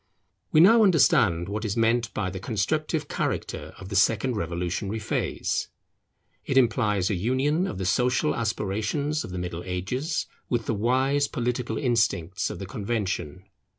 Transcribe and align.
We 0.51 0.61
now 0.61 0.81
understand 0.81 1.47
what 1.47 1.63
is 1.63 1.77
meant 1.77 2.11
by 2.15 2.31
the 2.31 2.39
constructive 2.39 3.07
character 3.07 3.75
of 3.77 3.89
the 3.89 3.95
second 3.95 4.35
revolutionary 4.35 4.97
phase. 4.97 5.67
It 6.43 6.57
implies 6.57 7.11
a 7.11 7.13
union 7.13 7.67
of 7.67 7.77
the 7.77 7.85
social 7.85 8.33
aspirations 8.33 9.23
of 9.23 9.29
the 9.29 9.37
Middle 9.37 9.61
Ages 9.63 10.25
with 10.49 10.65
the 10.65 10.73
wise 10.73 11.27
political 11.27 11.77
instincts 11.77 12.49
of 12.49 12.57
the 12.57 12.65
Convention. 12.65 13.43